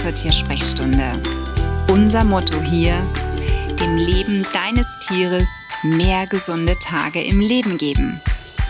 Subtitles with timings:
[0.00, 1.20] zur Tiersprechstunde.
[1.90, 2.94] Unser Motto hier,
[3.80, 5.48] dem Leben deines Tieres
[5.82, 8.20] mehr gesunde Tage im Leben geben.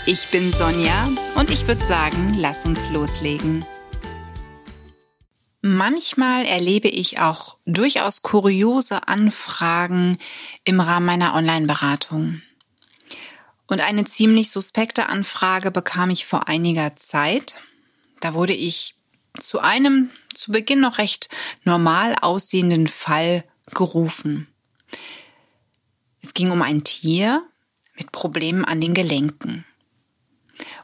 [0.07, 3.63] Ich bin Sonja und ich würde sagen, lass uns loslegen.
[5.61, 10.17] Manchmal erlebe ich auch durchaus kuriose Anfragen
[10.65, 12.41] im Rahmen meiner Online-Beratung.
[13.67, 17.57] Und eine ziemlich suspekte Anfrage bekam ich vor einiger Zeit.
[18.21, 18.98] Da wurde ich
[19.41, 21.29] zu einem zu Beginn noch recht
[21.65, 24.47] normal aussehenden Fall gerufen.
[26.23, 27.43] Es ging um ein Tier
[27.97, 29.65] mit Problemen an den Gelenken.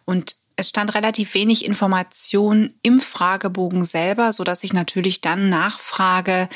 [0.05, 6.49] Und es stand relativ wenig Information im Fragebogen selber, so dass ich natürlich dann nachfrage,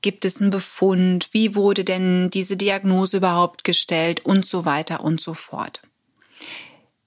[0.00, 5.20] gibt es einen Befund, wie wurde denn diese Diagnose überhaupt gestellt und so weiter und
[5.20, 5.82] so fort.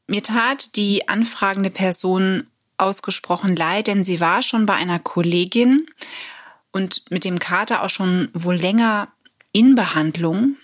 [0.08, 5.88] Mir tat die anfragende Person ausgesprochen leid, denn sie war schon bei einer Kollegin
[6.72, 9.10] und mit dem Kater auch schon wohl länger
[9.52, 10.58] in Behandlung.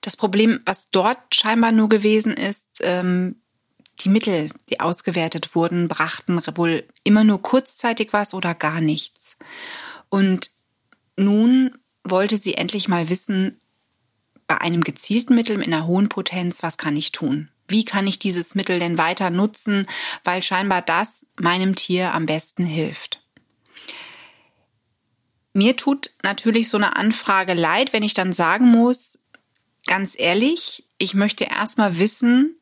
[0.00, 3.36] Das Problem, was dort scheinbar nur gewesen ist, ähm,
[4.00, 9.36] die Mittel, die ausgewertet wurden, brachten wohl immer nur kurzzeitig was oder gar nichts.
[10.08, 10.50] Und
[11.16, 13.60] nun wollte sie endlich mal wissen,
[14.48, 17.48] bei einem gezielten Mittel in einer hohen Potenz, was kann ich tun?
[17.72, 19.86] Wie kann ich dieses Mittel denn weiter nutzen,
[20.22, 23.20] weil scheinbar das meinem Tier am besten hilft?
[25.54, 29.18] Mir tut natürlich so eine Anfrage leid, wenn ich dann sagen muss,
[29.86, 32.56] ganz ehrlich, ich möchte erstmal wissen,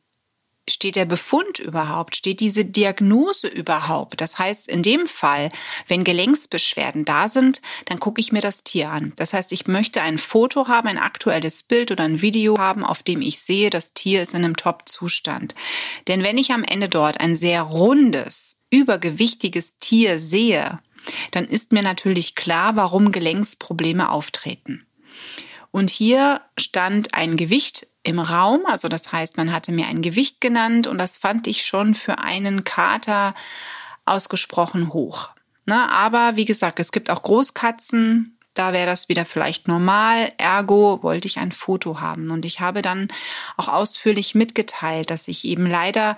[0.69, 2.15] steht der Befund überhaupt?
[2.15, 4.21] Steht diese Diagnose überhaupt?
[4.21, 5.51] Das heißt, in dem Fall,
[5.87, 9.13] wenn Gelenksbeschwerden da sind, dann gucke ich mir das Tier an.
[9.15, 13.03] Das heißt, ich möchte ein Foto haben, ein aktuelles Bild oder ein Video haben, auf
[13.03, 15.55] dem ich sehe, das Tier ist in einem Top-Zustand.
[16.07, 20.79] Denn wenn ich am Ende dort ein sehr rundes, übergewichtiges Tier sehe,
[21.31, 24.85] dann ist mir natürlich klar, warum Gelenksprobleme auftreten.
[25.71, 28.65] Und hier stand ein Gewicht im Raum.
[28.65, 32.19] Also das heißt, man hatte mir ein Gewicht genannt und das fand ich schon für
[32.19, 33.33] einen Kater
[34.05, 35.29] ausgesprochen hoch.
[35.65, 40.31] Na, aber wie gesagt, es gibt auch Großkatzen, da wäre das wieder vielleicht normal.
[40.37, 42.31] Ergo wollte ich ein Foto haben.
[42.31, 43.07] Und ich habe dann
[43.55, 46.17] auch ausführlich mitgeteilt, dass ich eben leider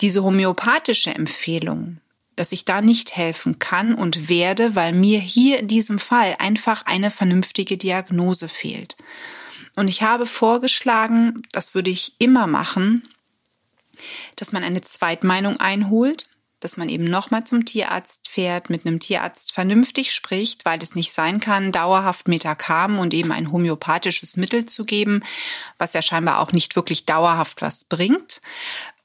[0.00, 1.98] diese homöopathische Empfehlung,
[2.36, 6.86] dass ich da nicht helfen kann und werde, weil mir hier in diesem Fall einfach
[6.86, 8.96] eine vernünftige Diagnose fehlt.
[9.76, 13.08] Und ich habe vorgeschlagen, das würde ich immer machen,
[14.36, 16.26] dass man eine Zweitmeinung einholt,
[16.60, 21.12] dass man eben nochmal zum Tierarzt fährt, mit einem Tierarzt vernünftig spricht, weil es nicht
[21.12, 25.22] sein kann, dauerhaft Metacam und eben ein homöopathisches Mittel zu geben,
[25.76, 28.40] was ja scheinbar auch nicht wirklich dauerhaft was bringt.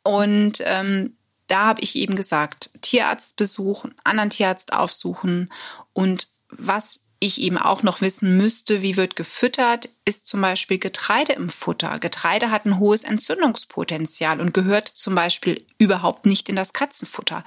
[0.03, 5.52] Und ähm, da habe ich eben gesagt, Tierarzt besuchen, anderen Tierarzt aufsuchen
[5.91, 11.34] und was ich eben auch noch wissen müsste, wie wird gefüttert, ist zum Beispiel Getreide
[11.34, 12.00] im Futter.
[12.00, 17.44] Getreide hat ein hohes Entzündungspotenzial und gehört zum Beispiel überhaupt nicht in das Katzenfutter.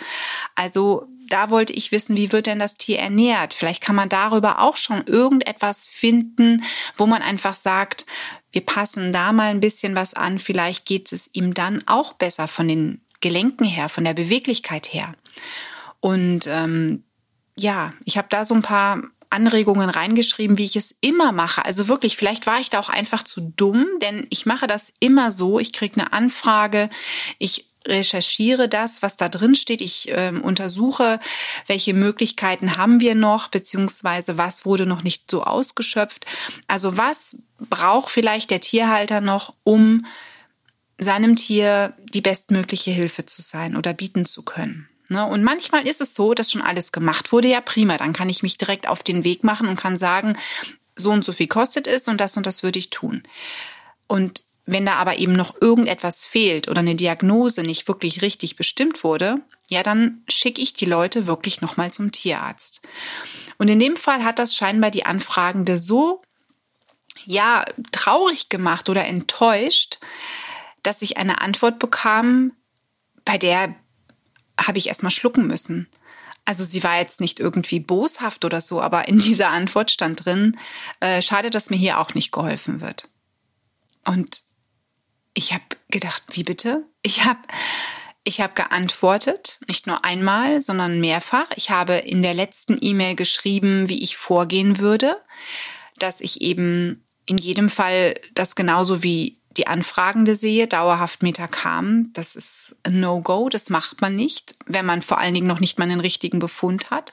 [0.54, 3.54] Also da wollte ich wissen, wie wird denn das Tier ernährt?
[3.54, 6.62] Vielleicht kann man darüber auch schon irgendetwas finden,
[6.98, 8.04] wo man einfach sagt,
[8.52, 12.48] wir passen da mal ein bisschen was an, vielleicht geht es ihm dann auch besser
[12.48, 15.14] von den Gelenken her, von der Beweglichkeit her.
[16.00, 17.04] Und ähm,
[17.56, 21.64] ja, ich habe da so ein paar Anregungen reingeschrieben, wie ich es immer mache.
[21.64, 25.32] Also wirklich, vielleicht war ich da auch einfach zu dumm, denn ich mache das immer
[25.32, 25.58] so.
[25.58, 26.90] Ich kriege eine Anfrage,
[27.38, 29.80] ich recherchiere das, was da drin steht.
[29.80, 31.18] Ich äh, untersuche,
[31.66, 36.26] welche Möglichkeiten haben wir noch, beziehungsweise was wurde noch nicht so ausgeschöpft.
[36.68, 40.06] Also was braucht vielleicht der Tierhalter noch, um
[40.98, 44.88] seinem Tier die bestmögliche Hilfe zu sein oder bieten zu können.
[45.08, 45.24] Ne?
[45.26, 47.48] Und manchmal ist es so, dass schon alles gemacht wurde.
[47.48, 47.98] Ja, prima.
[47.98, 50.36] Dann kann ich mich direkt auf den Weg machen und kann sagen,
[50.96, 53.22] so und so viel kostet es und das und das würde ich tun.
[54.06, 59.02] Und wenn da aber eben noch irgendetwas fehlt oder eine Diagnose nicht wirklich richtig bestimmt
[59.02, 62.82] wurde, ja, dann schicke ich die Leute wirklich nochmal zum Tierarzt.
[63.58, 66.22] Und in dem Fall hat das scheinbar die Anfragende so,
[67.24, 69.98] ja, traurig gemacht oder enttäuscht,
[70.82, 72.52] dass ich eine Antwort bekam,
[73.24, 73.74] bei der
[74.60, 75.88] habe ich erstmal schlucken müssen.
[76.44, 80.58] Also sie war jetzt nicht irgendwie boshaft oder so, aber in dieser Antwort stand drin,
[81.00, 83.08] äh, schade, dass mir hier auch nicht geholfen wird.
[84.04, 84.42] Und
[85.34, 86.84] ich habe gedacht, wie bitte?
[87.02, 87.40] Ich habe
[88.24, 91.46] ich habe geantwortet, nicht nur einmal, sondern mehrfach.
[91.56, 95.16] Ich habe in der letzten E-Mail geschrieben, wie ich vorgehen würde,
[95.98, 102.36] dass ich eben in jedem Fall das genauso wie die Anfragende sehe, dauerhaft Metacam, das
[102.36, 105.84] ist ein No-Go, das macht man nicht, wenn man vor allen Dingen noch nicht mal
[105.84, 107.12] einen richtigen Befund hat.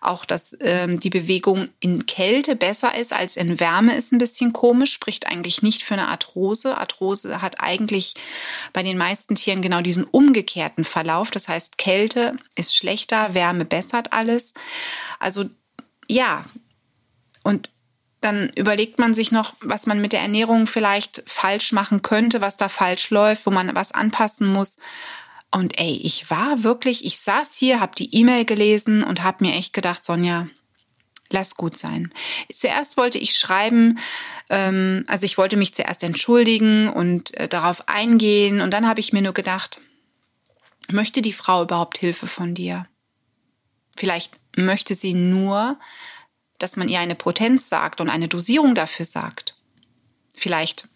[0.00, 4.52] Auch, dass ähm, die Bewegung in Kälte besser ist als in Wärme, ist ein bisschen
[4.52, 6.78] komisch, spricht eigentlich nicht für eine Arthrose.
[6.78, 8.14] Arthrose hat eigentlich
[8.72, 11.30] bei den meisten Tieren genau diesen umgekehrten Verlauf.
[11.30, 14.54] Das heißt, Kälte ist schlechter, Wärme bessert alles.
[15.18, 15.46] Also
[16.08, 16.44] ja,
[17.42, 17.70] und
[18.22, 22.56] dann überlegt man sich noch, was man mit der Ernährung vielleicht falsch machen könnte, was
[22.56, 24.76] da falsch läuft, wo man was anpassen muss.
[25.50, 29.54] Und ey, ich war wirklich, ich saß hier, habe die E-Mail gelesen und habe mir
[29.54, 30.48] echt gedacht, Sonja,
[31.30, 32.12] lass gut sein.
[32.52, 33.98] Zuerst wollte ich schreiben,
[34.48, 38.60] ähm, also ich wollte mich zuerst entschuldigen und äh, darauf eingehen.
[38.60, 39.80] Und dann habe ich mir nur gedacht,
[40.90, 42.86] möchte die Frau überhaupt Hilfe von dir?
[43.96, 45.78] Vielleicht möchte sie nur
[46.62, 49.56] dass man ihr eine Potenz sagt und eine Dosierung dafür sagt.
[50.32, 50.88] Vielleicht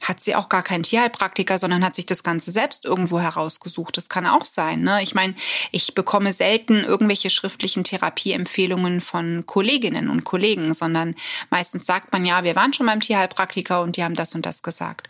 [0.00, 3.96] hat sie auch gar keinen Tierheilpraktiker, sondern hat sich das Ganze selbst irgendwo herausgesucht.
[3.96, 4.82] Das kann auch sein.
[4.82, 5.02] Ne?
[5.02, 5.34] Ich meine,
[5.72, 11.14] ich bekomme selten irgendwelche schriftlichen Therapieempfehlungen von Kolleginnen und Kollegen, sondern
[11.50, 14.62] meistens sagt man ja, wir waren schon beim Tierheilpraktiker und die haben das und das
[14.62, 15.08] gesagt.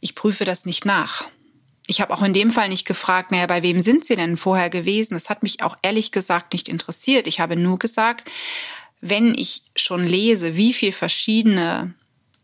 [0.00, 1.24] Ich prüfe das nicht nach.
[1.86, 4.70] Ich habe auch in dem Fall nicht gefragt, naja, bei wem sind Sie denn vorher
[4.70, 5.14] gewesen?
[5.14, 7.26] Das hat mich auch ehrlich gesagt nicht interessiert.
[7.26, 8.30] Ich habe nur gesagt,
[9.00, 11.94] wenn ich schon lese, wie viel verschiedene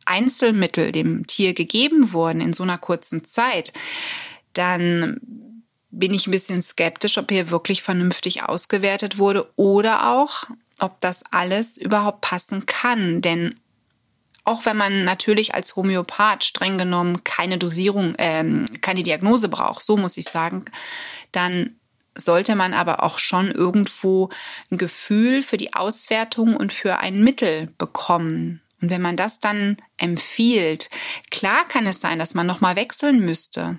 [0.05, 3.73] Einzelmittel dem Tier gegeben wurden in so einer kurzen Zeit,
[4.53, 5.21] dann
[5.91, 10.45] bin ich ein bisschen skeptisch, ob hier wirklich vernünftig ausgewertet wurde oder auch,
[10.79, 13.23] ob das alles überhaupt passen kann.
[13.23, 13.55] Denn
[14.45, 19.97] auch wenn man natürlich als Homöopath streng genommen keine Dosierung, ähm, keine Diagnose braucht, so
[19.97, 20.65] muss ich sagen,
[21.33, 21.77] dann
[22.17, 24.31] sollte man aber auch schon irgendwo
[24.71, 28.63] ein Gefühl für die Auswertung und für ein Mittel bekommen.
[28.81, 30.91] Und wenn man das dann empfiehlt,
[31.31, 33.79] klar kann es sein, dass man nochmal wechseln müsste.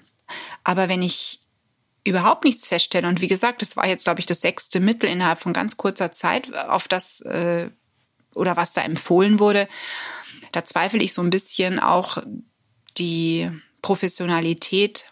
[0.64, 1.42] Aber wenn ich
[2.04, 5.40] überhaupt nichts feststelle, und wie gesagt, das war jetzt, glaube ich, das sechste Mittel innerhalb
[5.40, 7.70] von ganz kurzer Zeit, auf das äh,
[8.34, 9.68] oder was da empfohlen wurde,
[10.52, 12.18] da zweifle ich so ein bisschen auch
[12.98, 13.52] die
[13.82, 15.06] Professionalität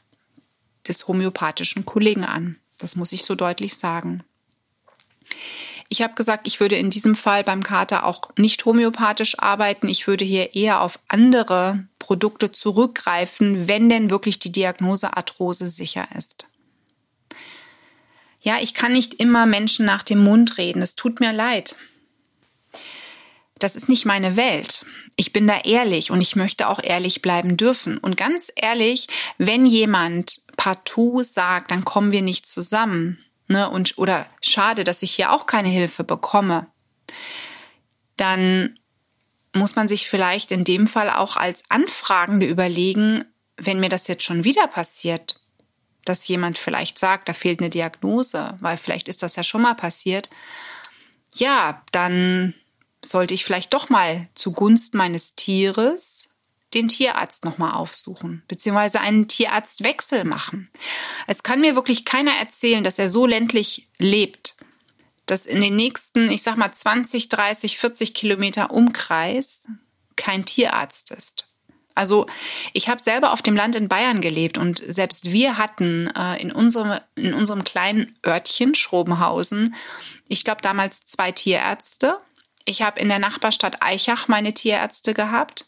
[0.87, 2.57] des homöopathischen Kollegen an.
[2.85, 4.23] Das muss ich so deutlich sagen.
[5.89, 9.89] Ich habe gesagt, ich würde in diesem Fall beim Kater auch nicht homöopathisch arbeiten.
[9.89, 16.07] Ich würde hier eher auf andere Produkte zurückgreifen, wenn denn wirklich die Diagnose Arthrose sicher
[16.15, 16.45] ist.
[18.39, 20.83] Ja, ich kann nicht immer Menschen nach dem Mund reden.
[20.83, 21.75] Es tut mir leid.
[23.59, 24.85] Das ist nicht meine Welt.
[25.15, 27.97] Ich bin da ehrlich und ich möchte auch ehrlich bleiben dürfen.
[27.97, 29.07] Und ganz ehrlich,
[29.37, 33.23] wenn jemand partout sagt, dann kommen wir nicht zusammen.
[33.47, 33.69] Ne?
[33.69, 36.67] Und, oder schade, dass ich hier auch keine Hilfe bekomme.
[38.17, 38.77] Dann
[39.53, 43.23] muss man sich vielleicht in dem Fall auch als Anfragende überlegen,
[43.57, 45.39] wenn mir das jetzt schon wieder passiert,
[46.03, 49.75] dass jemand vielleicht sagt, da fehlt eine Diagnose, weil vielleicht ist das ja schon mal
[49.75, 50.29] passiert.
[51.35, 52.53] Ja, dann
[53.07, 56.29] sollte ich vielleicht doch mal zugunsten meines Tieres
[56.73, 60.69] den Tierarzt nochmal aufsuchen, beziehungsweise einen Tierarztwechsel machen.
[61.25, 64.55] Es kann mir wirklich keiner erzählen, dass er so ländlich lebt,
[65.25, 69.67] dass in den nächsten, ich sag mal, 20, 30, 40 Kilometer Umkreis
[70.17, 71.47] kein Tierarzt ist.
[71.95, 72.25] Also
[72.73, 76.51] ich habe selber auf dem Land in Bayern gelebt und selbst wir hatten äh, in,
[76.51, 79.75] unserem, in unserem kleinen Örtchen Schrobenhausen,
[80.27, 82.17] ich glaube damals zwei Tierärzte
[82.65, 85.65] ich habe in der Nachbarstadt Eichach meine Tierärzte gehabt.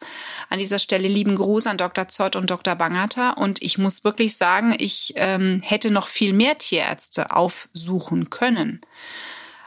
[0.49, 2.07] An dieser Stelle lieben Gruß an Dr.
[2.07, 2.75] Zott und Dr.
[2.75, 3.37] Bangerter.
[3.37, 8.81] Und ich muss wirklich sagen, ich ähm, hätte noch viel mehr Tierärzte aufsuchen können.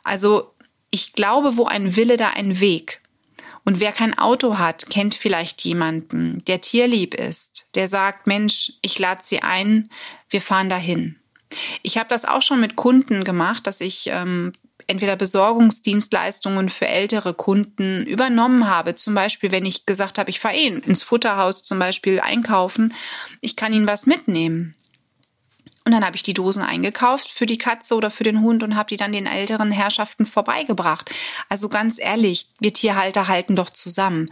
[0.03, 0.53] Also
[0.91, 3.01] ich glaube, wo ein Wille, da ein Weg.
[3.65, 8.99] Und wer kein Auto hat, kennt vielleicht jemanden, der tierlieb ist, der sagt, Mensch, ich
[8.99, 9.91] lade Sie ein,
[10.31, 11.17] wir fahren dahin.
[11.83, 14.53] Ich habe das auch schon mit Kunden gemacht, dass ich ähm,
[14.87, 18.95] entweder Besorgungsdienstleistungen für ältere Kunden übernommen habe.
[18.95, 22.95] Zum Beispiel, wenn ich gesagt habe, ich fahre eh ins Futterhaus zum Beispiel einkaufen,
[23.41, 24.75] ich kann Ihnen was mitnehmen.
[25.85, 28.77] Und dann habe ich die Dosen eingekauft für die Katze oder für den Hund und
[28.77, 31.11] habe die dann den älteren Herrschaften vorbeigebracht.
[31.49, 34.27] Also ganz ehrlich, wir Tierhalter halten doch zusammen.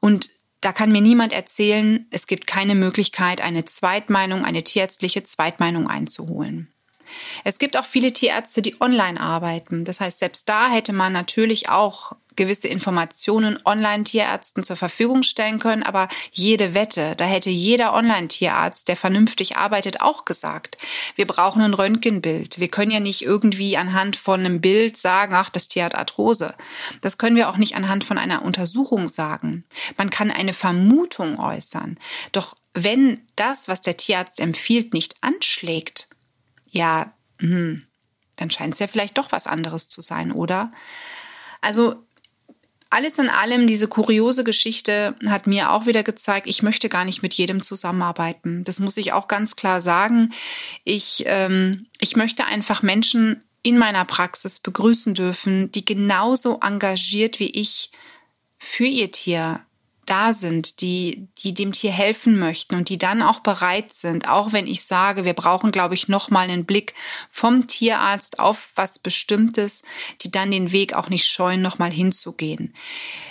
[0.00, 5.88] Und da kann mir niemand erzählen, es gibt keine Möglichkeit, eine Zweitmeinung, eine tierärztliche Zweitmeinung
[5.88, 6.72] einzuholen.
[7.44, 9.84] Es gibt auch viele Tierärzte, die online arbeiten.
[9.84, 15.82] Das heißt, selbst da hätte man natürlich auch gewisse Informationen Online-Tierärzten zur Verfügung stellen können,
[15.82, 20.76] aber jede Wette, da hätte jeder Online-Tierarzt, der vernünftig arbeitet, auch gesagt,
[21.16, 22.58] wir brauchen ein Röntgenbild.
[22.58, 26.54] Wir können ja nicht irgendwie anhand von einem Bild sagen, ach, das Tier hat Arthrose.
[27.00, 29.64] Das können wir auch nicht anhand von einer Untersuchung sagen.
[29.96, 31.98] Man kann eine Vermutung äußern.
[32.32, 36.08] Doch wenn das, was der Tierarzt empfiehlt, nicht anschlägt,
[36.74, 37.86] ja, hm,
[38.36, 40.72] dann scheint es ja vielleicht doch was anderes zu sein, oder?
[41.60, 42.04] Also
[42.90, 47.22] alles in allem, diese kuriose Geschichte hat mir auch wieder gezeigt, ich möchte gar nicht
[47.22, 48.64] mit jedem zusammenarbeiten.
[48.64, 50.32] Das muss ich auch ganz klar sagen.
[50.84, 57.50] Ich, ähm, ich möchte einfach Menschen in meiner Praxis begrüßen dürfen, die genauso engagiert wie
[57.50, 57.90] ich
[58.58, 59.64] für ihr Tier
[60.06, 64.52] da sind, die, die dem Tier helfen möchten und die dann auch bereit sind, auch
[64.52, 66.94] wenn ich sage, wir brauchen, glaube ich, nochmal einen Blick
[67.30, 69.82] vom Tierarzt auf was Bestimmtes,
[70.22, 72.74] die dann den Weg auch nicht scheuen, nochmal hinzugehen.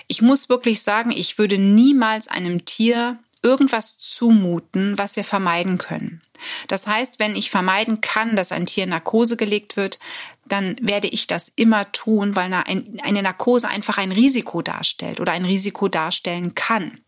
[0.08, 6.22] Ich muss wirklich sagen, ich würde niemals einem Tier irgendwas zumuten, was wir vermeiden können.
[6.68, 10.00] Das heißt, wenn ich vermeiden kann, dass ein Tier in Narkose gelegt wird,
[10.46, 15.46] dann werde ich das immer tun, weil eine Narkose einfach ein Risiko darstellt oder ein
[15.46, 17.00] Risiko darstellen kann.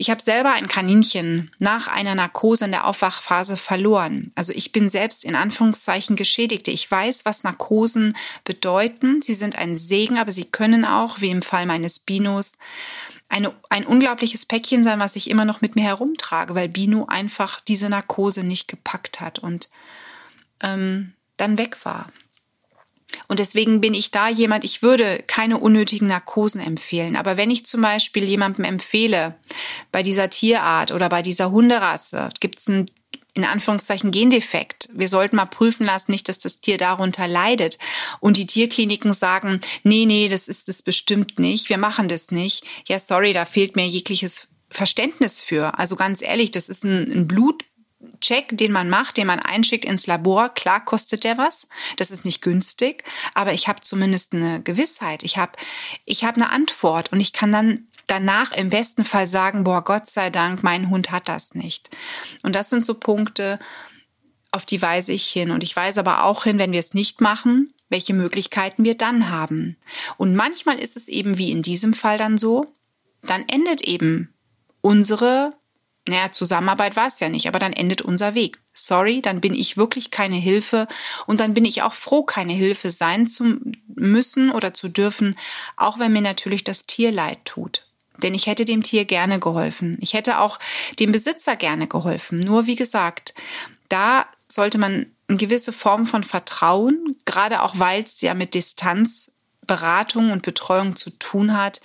[0.00, 4.30] Ich habe selber ein Kaninchen nach einer Narkose in der Aufwachphase verloren.
[4.36, 6.70] Also ich bin selbst in Anführungszeichen Geschädigte.
[6.70, 9.22] Ich weiß, was Narkosen bedeuten.
[9.22, 12.52] Sie sind ein Segen, aber sie können auch, wie im Fall meines Binos,
[13.28, 17.60] eine, ein unglaubliches Päckchen sein, was ich immer noch mit mir herumtrage, weil Bino einfach
[17.60, 19.68] diese Narkose nicht gepackt hat und
[20.62, 22.10] ähm, dann weg war.
[23.26, 27.16] Und deswegen bin ich da jemand, ich würde keine unnötigen Narkosen empfehlen.
[27.16, 29.34] Aber wenn ich zum Beispiel jemandem empfehle,
[29.92, 32.86] bei dieser Tierart oder bei dieser Hunderasse gibt es einen
[33.34, 34.88] in Anführungszeichen Gendefekt.
[34.92, 37.78] Wir sollten mal prüfen lassen, nicht, dass das Tier darunter leidet.
[38.20, 41.68] Und die Tierkliniken sagen, nee, nee, das ist es bestimmt nicht.
[41.68, 42.64] Wir machen das nicht.
[42.86, 45.78] Ja, sorry, da fehlt mir jegliches Verständnis für.
[45.78, 47.64] Also ganz ehrlich, das ist ein, ein Blut,
[48.50, 51.68] den man macht, den man einschickt ins Labor, klar kostet der was.
[51.96, 53.04] Das ist nicht günstig,
[53.34, 55.22] aber ich habe zumindest eine Gewissheit.
[55.22, 55.52] Ich habe
[56.04, 60.08] ich hab eine Antwort und ich kann dann danach im besten Fall sagen, boah, Gott
[60.08, 61.90] sei Dank, mein Hund hat das nicht.
[62.42, 63.58] Und das sind so Punkte,
[64.50, 65.50] auf die weise ich hin.
[65.50, 69.30] Und ich weise aber auch hin, wenn wir es nicht machen, welche Möglichkeiten wir dann
[69.30, 69.76] haben.
[70.16, 72.64] Und manchmal ist es eben wie in diesem Fall dann so,
[73.22, 74.34] dann endet eben
[74.80, 75.50] unsere
[76.08, 78.58] naja, Zusammenarbeit war es ja nicht, aber dann endet unser Weg.
[78.72, 80.88] Sorry, dann bin ich wirklich keine Hilfe
[81.26, 83.58] und dann bin ich auch froh, keine Hilfe sein zu
[83.94, 85.36] müssen oder zu dürfen,
[85.76, 87.87] auch wenn mir natürlich das Tier leid tut.
[88.22, 89.96] Denn ich hätte dem Tier gerne geholfen.
[90.00, 90.58] Ich hätte auch
[90.98, 92.40] dem Besitzer gerne geholfen.
[92.40, 93.34] Nur wie gesagt,
[93.88, 100.32] da sollte man eine gewisse Form von Vertrauen, gerade auch weil es ja mit Distanzberatung
[100.32, 101.80] und Betreuung zu tun hat,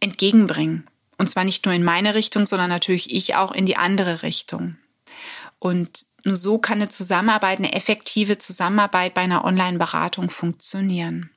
[0.00, 0.86] entgegenbringen.
[1.18, 4.76] Und zwar nicht nur in meine Richtung, sondern natürlich ich auch in die andere Richtung.
[5.58, 11.30] Und nur so kann eine Zusammenarbeit, eine effektive Zusammenarbeit bei einer Online-Beratung funktionieren.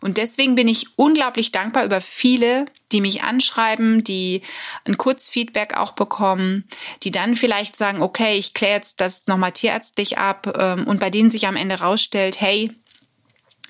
[0.00, 4.42] Und deswegen bin ich unglaublich dankbar über viele, die mich anschreiben, die
[4.84, 6.64] ein Kurzfeedback auch bekommen,
[7.02, 11.10] die dann vielleicht sagen, okay, ich kläre jetzt das nochmal tierärztlich ab ähm, und bei
[11.10, 12.74] denen sich am Ende rausstellt, hey,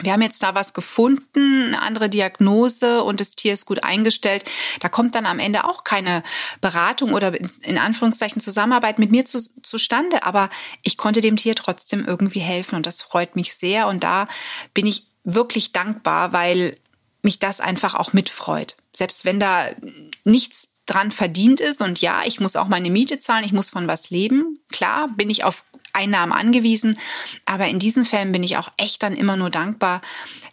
[0.03, 4.45] wir haben jetzt da was gefunden, eine andere Diagnose und das Tier ist gut eingestellt.
[4.81, 6.23] Da kommt dann am Ende auch keine
[6.61, 10.23] Beratung oder in Anführungszeichen Zusammenarbeit mit mir zu, zustande.
[10.23, 10.49] Aber
[10.83, 13.89] ich konnte dem Tier trotzdem irgendwie helfen und das freut mich sehr.
[13.89, 14.27] Und da
[14.73, 16.75] bin ich wirklich dankbar, weil
[17.23, 18.77] mich das einfach auch mitfreut.
[18.93, 19.69] Selbst wenn da
[20.25, 23.87] nichts dran verdient ist und ja, ich muss auch meine Miete zahlen, ich muss von
[23.87, 24.59] was leben.
[24.69, 25.63] Klar, bin ich auf
[25.93, 26.99] Einnahmen angewiesen.
[27.47, 30.03] Aber in diesen Fällen bin ich auch echt dann immer nur dankbar,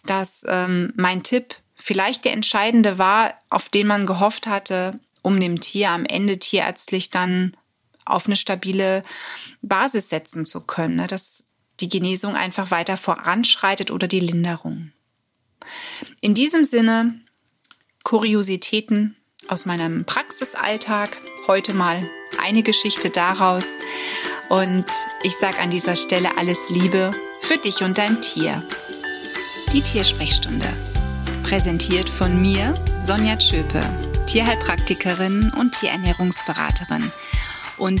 [0.04, 5.60] dass ähm, mein Tipp vielleicht der entscheidende war, auf den man gehofft hatte, um dem
[5.60, 7.56] Tier am Ende tierärztlich dann
[8.04, 9.02] auf eine stabile
[9.62, 11.06] Basis setzen zu können, ne?
[11.80, 14.92] Die Genesung einfach weiter voranschreitet oder die Linderung.
[16.20, 17.20] In diesem Sinne,
[18.04, 19.16] Kuriositäten
[19.48, 21.16] aus meinem Praxisalltag,
[21.46, 22.00] heute mal
[22.42, 23.64] eine Geschichte daraus.
[24.48, 24.86] Und
[25.22, 28.62] ich sage an dieser Stelle alles Liebe für dich und dein Tier.
[29.72, 30.66] Die Tiersprechstunde.
[31.42, 33.82] Präsentiert von mir, Sonja Tschöpe,
[34.26, 37.10] Tierheilpraktikerin und Tierernährungsberaterin.
[37.78, 38.00] Und